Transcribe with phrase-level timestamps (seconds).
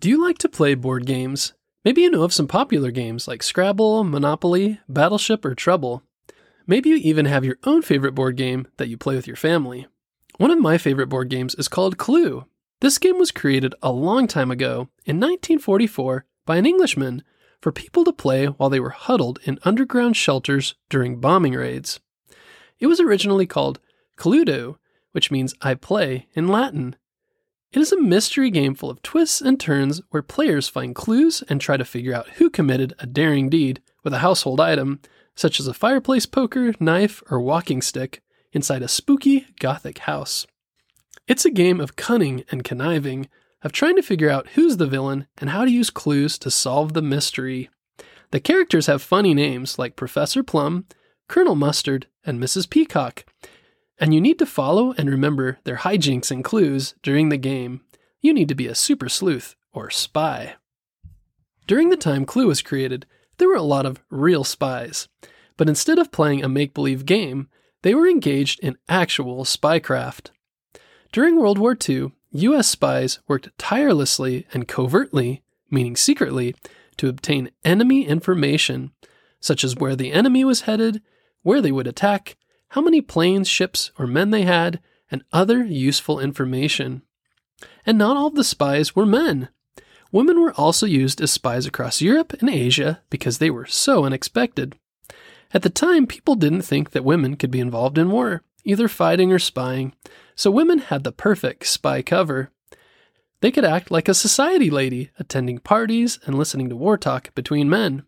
[0.00, 1.52] Do you like to play board games?
[1.84, 6.02] Maybe you know of some popular games like Scrabble, Monopoly, Battleship, or Trouble.
[6.66, 9.86] Maybe you even have your own favorite board game that you play with your family.
[10.38, 12.46] One of my favorite board games is called Clue.
[12.80, 17.22] This game was created a long time ago, in 1944, by an Englishman
[17.60, 22.00] for people to play while they were huddled in underground shelters during bombing raids.
[22.78, 23.80] It was originally called
[24.16, 24.78] Cluedo,
[25.12, 26.96] which means I play in Latin.
[27.72, 31.60] It is a mystery game full of twists and turns where players find clues and
[31.60, 35.00] try to figure out who committed a daring deed with a household item,
[35.36, 38.22] such as a fireplace poker, knife, or walking stick,
[38.52, 40.48] inside a spooky Gothic house.
[41.28, 43.28] It's a game of cunning and conniving,
[43.62, 46.92] of trying to figure out who's the villain and how to use clues to solve
[46.92, 47.70] the mystery.
[48.32, 50.86] The characters have funny names like Professor Plum,
[51.28, 52.68] Colonel Mustard, and Mrs.
[52.68, 53.24] Peacock,
[54.00, 57.82] and you need to follow and remember their hijinks and clues during the game.
[58.20, 60.54] You need to be a super sleuth or spy.
[61.66, 65.06] During the time Clue was created, there were a lot of real spies.
[65.56, 67.48] But instead of playing a make believe game,
[67.82, 70.30] they were engaged in actual spycraft.
[71.12, 76.54] During World War II, US spies worked tirelessly and covertly, meaning secretly,
[76.96, 78.92] to obtain enemy information,
[79.40, 81.02] such as where the enemy was headed,
[81.42, 82.36] where they would attack,
[82.70, 87.02] how many planes, ships, or men they had, and other useful information.
[87.84, 89.48] And not all of the spies were men.
[90.12, 94.76] Women were also used as spies across Europe and Asia because they were so unexpected.
[95.52, 99.32] At the time, people didn't think that women could be involved in war, either fighting
[99.32, 99.92] or spying,
[100.36, 102.50] so women had the perfect spy cover.
[103.40, 107.68] They could act like a society lady, attending parties and listening to war talk between
[107.68, 108.04] men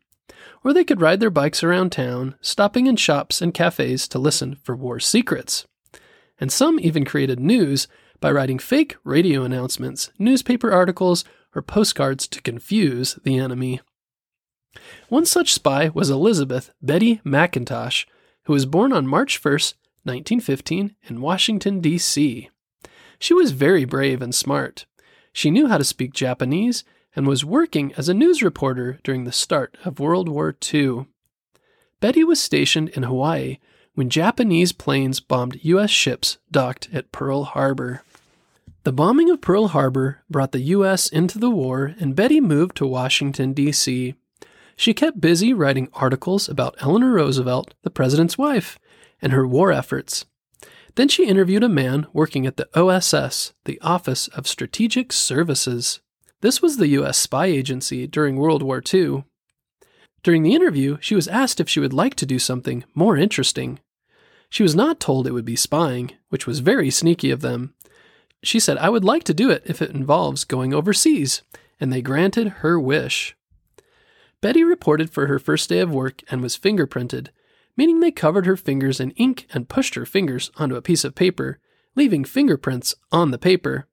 [0.64, 4.56] or they could ride their bikes around town, stopping in shops and cafes to listen
[4.62, 5.66] for war secrets.
[6.40, 7.88] And some even created news
[8.20, 13.80] by writing fake radio announcements, newspaper articles, or postcards to confuse the enemy.
[15.08, 18.06] One such spy was Elizabeth Betty McIntosh,
[18.44, 19.52] who was born on March 1,
[20.04, 22.48] 1915, in Washington, D.C.
[23.18, 24.86] She was very brave and smart.
[25.32, 29.32] She knew how to speak Japanese and was working as a news reporter during the
[29.32, 31.06] start of World War II.
[32.00, 33.58] Betty was stationed in Hawaii
[33.94, 35.90] when Japanese planes bombed U.S.
[35.90, 38.02] ships docked at Pearl Harbor.
[38.84, 41.08] The bombing of Pearl Harbor brought the U.S.
[41.08, 44.14] into the war, and Betty moved to Washington, D.C.
[44.74, 48.78] She kept busy writing articles about Eleanor Roosevelt, the president's wife,
[49.20, 50.24] and her war efforts.
[50.96, 56.00] Then she interviewed a man working at the OSS, the Office of Strategic Services.
[56.42, 57.18] This was the U.S.
[57.18, 59.24] spy agency during World War II.
[60.24, 63.78] During the interview, she was asked if she would like to do something more interesting.
[64.50, 67.74] She was not told it would be spying, which was very sneaky of them.
[68.42, 71.42] She said, I would like to do it if it involves going overseas,
[71.78, 73.36] and they granted her wish.
[74.40, 77.28] Betty reported for her first day of work and was fingerprinted,
[77.76, 81.14] meaning they covered her fingers in ink and pushed her fingers onto a piece of
[81.14, 81.60] paper,
[81.94, 83.86] leaving fingerprints on the paper.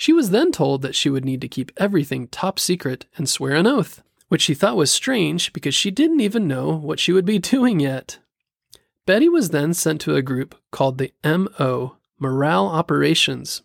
[0.00, 3.52] She was then told that she would need to keep everything top secret and swear
[3.52, 7.26] an oath, which she thought was strange because she didn't even know what she would
[7.26, 8.18] be doing yet.
[9.04, 13.60] Betty was then sent to a group called the MO, Morale Operations.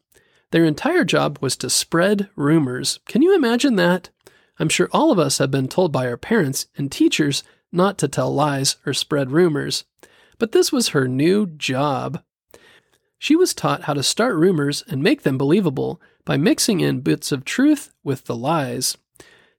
[0.52, 3.00] Their entire job was to spread rumors.
[3.06, 4.10] Can you imagine that?
[4.60, 8.10] I'm sure all of us have been told by our parents and teachers not to
[8.10, 9.86] tell lies or spread rumors.
[10.38, 12.22] But this was her new job.
[13.18, 17.32] She was taught how to start rumors and make them believable by mixing in bits
[17.32, 18.98] of truth with the lies.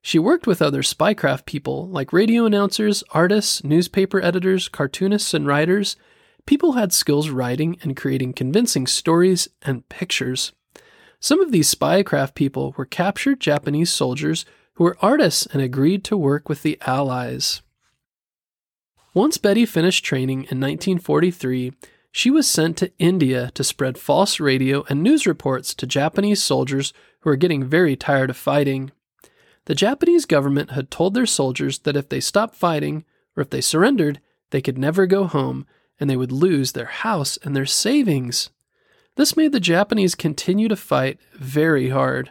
[0.03, 5.97] She worked with other spycraft people like radio announcers, artists, newspaper editors, cartoonists, and writers.
[6.44, 10.53] People had skills writing and creating convincing stories and pictures.
[11.19, 14.44] Some of these spycraft people were captured Japanese soldiers
[14.75, 17.62] who were artists and agreed to work with the Allies.
[19.15, 21.72] Once Betty finished training in 1943,
[22.16, 26.94] she was sent to India to spread false radio and news reports to Japanese soldiers
[27.21, 28.91] who were getting very tired of fighting.
[29.67, 33.05] The Japanese government had told their soldiers that if they stopped fighting,
[33.37, 34.19] or if they surrendered,
[34.49, 35.67] they could never go home
[36.00, 38.49] and they would lose their house and their savings.
[39.17, 42.31] This made the Japanese continue to fight very hard.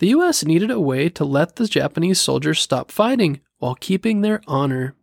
[0.00, 4.40] The US needed a way to let the Japanese soldiers stop fighting while keeping their
[4.48, 4.96] honor.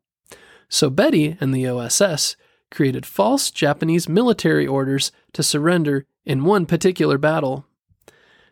[0.68, 2.36] So Betty and the OSS
[2.74, 7.66] created false Japanese military orders to surrender in one particular battle.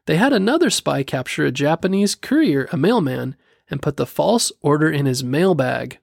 [0.06, 3.36] They had another spy capture a Japanese courier, a mailman,
[3.70, 6.00] and put the false order in his mailbag.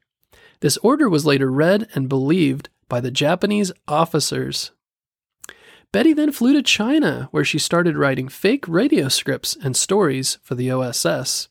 [0.60, 4.72] This order was later read and believed by the Japanese officers.
[5.92, 10.54] Betty then flew to China, where she started writing fake radio scripts and stories for
[10.54, 11.48] the OSS.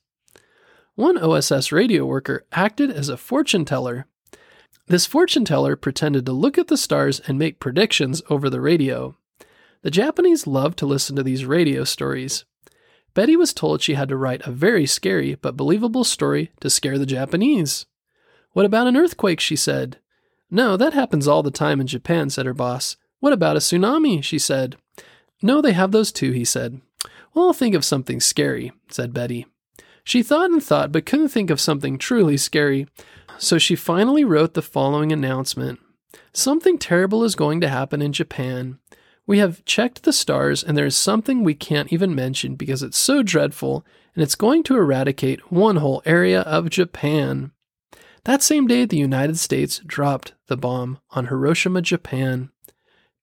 [0.95, 4.07] One OSS radio worker acted as a fortune teller.
[4.87, 9.15] This fortune teller pretended to look at the stars and make predictions over the radio.
[9.81, 12.45] The Japanese loved to listen to these radio stories.
[13.13, 16.97] Betty was told she had to write a very scary but believable story to scare
[16.97, 17.85] the Japanese.
[18.53, 19.39] What about an earthquake?
[19.39, 19.97] she said.
[20.49, 22.95] No, that happens all the time in Japan, said her boss.
[23.19, 24.23] What about a tsunami?
[24.23, 24.77] she said.
[25.41, 26.79] No, they have those too, he said.
[27.33, 29.45] Well, I'll think of something scary, said Betty.
[30.03, 32.87] She thought and thought, but couldn't think of something truly scary.
[33.37, 35.79] So she finally wrote the following announcement
[36.33, 38.79] Something terrible is going to happen in Japan.
[39.25, 42.97] We have checked the stars, and there is something we can't even mention because it's
[42.97, 43.85] so dreadful,
[44.15, 47.51] and it's going to eradicate one whole area of Japan.
[48.23, 52.51] That same day, the United States dropped the bomb on Hiroshima, Japan.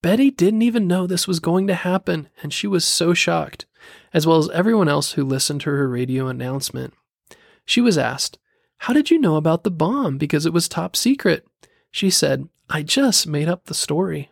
[0.03, 3.65] Betty didn't even know this was going to happen, and she was so shocked,
[4.13, 6.93] as well as everyone else who listened to her radio announcement.
[7.65, 8.39] She was asked,
[8.85, 10.19] How did you know about the bomb?
[10.19, 11.49] Because it was top secret.
[11.91, 14.31] She said, I just made up the story.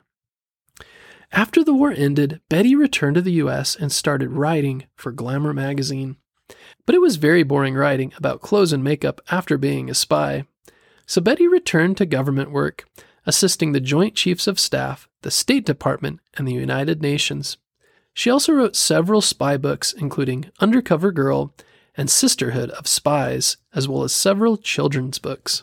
[1.32, 6.19] After the war ended, Betty returned to the US and started writing for Glamour magazine.
[6.84, 10.44] But it was very boring writing about clothes and makeup after being a spy.
[11.06, 12.84] So Betty returned to government work,
[13.25, 17.56] assisting the Joint Chiefs of Staff, the State Department, and the United Nations.
[18.12, 21.55] She also wrote several spy books, including Undercover Girl
[21.97, 25.62] and Sisterhood of Spies, as well as several children's books.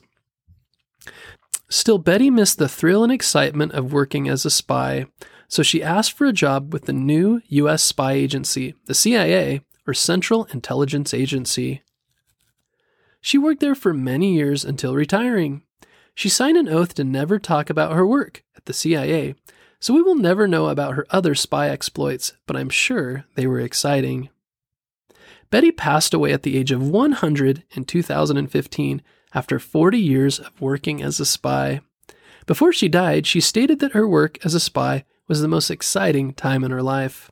[1.69, 5.05] Still, Betty missed the thrill and excitement of working as a spy,
[5.47, 7.83] so she asked for a job with the new U.S.
[7.83, 11.83] spy agency, the CIA, or Central Intelligence Agency.
[13.21, 15.63] She worked there for many years until retiring.
[16.15, 19.35] She signed an oath to never talk about her work at the CIA,
[19.79, 23.59] so we will never know about her other spy exploits, but I'm sure they were
[23.59, 24.29] exciting.
[25.51, 29.01] Betty passed away at the age of 100 in 2015
[29.33, 31.81] after 40 years of working as a spy.
[32.45, 36.33] Before she died, she stated that her work as a spy was the most exciting
[36.33, 37.31] time in her life.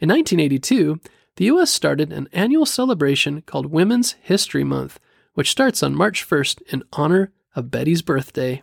[0.00, 1.00] In 1982,
[1.36, 1.70] the U.S.
[1.70, 5.00] started an annual celebration called Women's History Month,
[5.34, 8.62] which starts on March 1st in honor of Betty's birthday.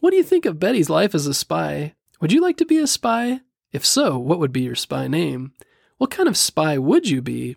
[0.00, 1.94] What do you think of Betty's life as a spy?
[2.20, 3.40] Would you like to be a spy?
[3.72, 5.52] If so, what would be your spy name?
[5.98, 7.56] What kind of spy would you be?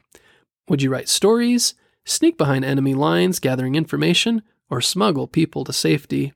[0.69, 1.73] Would you write stories,
[2.05, 6.33] sneak behind enemy lines gathering information, or smuggle people to safety?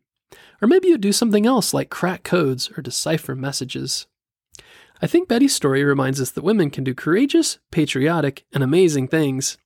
[0.62, 4.08] Or maybe you'd do something else like crack codes or decipher messages.
[5.02, 9.58] I think Betty's story reminds us that women can do courageous, patriotic, and amazing things.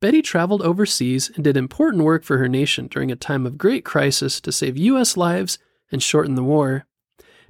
[0.00, 3.84] Betty traveled overseas and did important work for her nation during a time of great
[3.84, 5.16] crisis to save U.S.
[5.16, 5.58] lives
[5.90, 6.86] and shorten the war.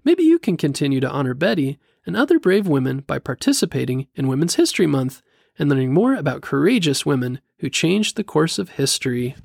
[0.05, 1.79] Maybe you can continue to honor Betty
[2.09, 5.21] and other brave women by participating in Women's History Month
[5.59, 9.37] and learning more about courageous women who changed the course of history.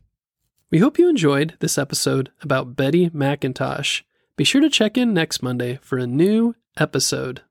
[0.72, 4.04] We hope you enjoyed this episode about Betty McIntosh.
[4.38, 7.42] Be sure to check in next Monday for a new episode.